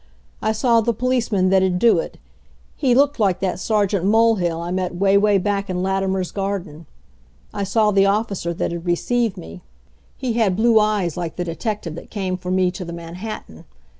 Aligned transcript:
I 0.41 0.51
saw 0.51 0.81
the 0.81 0.95
policeman 0.95 1.49
that'd 1.51 1.77
do 1.77 1.99
it; 1.99 2.17
he 2.75 2.95
looked 2.95 3.19
like 3.19 3.39
that 3.41 3.59
Sergeant 3.59 4.03
Mulhill 4.03 4.59
I 4.59 4.71
met 4.71 4.95
'way, 4.95 5.15
'way 5.15 5.37
back 5.37 5.69
in 5.69 5.83
Latimer's 5.83 6.31
garden. 6.31 6.87
I 7.53 7.63
saw 7.63 7.91
the 7.91 8.07
officer 8.07 8.51
that'd 8.51 8.87
receive 8.87 9.37
me; 9.37 9.61
he 10.17 10.33
had 10.33 10.55
blue 10.55 10.79
eyes 10.79 11.17
like 11.17 11.35
the 11.35 11.43
detective 11.45 11.93
that 11.93 12.09
came 12.09 12.35
for 12.35 12.49
me 12.49 12.71
to 12.71 12.83
the 12.83 12.93
Manhattan. 12.93 13.63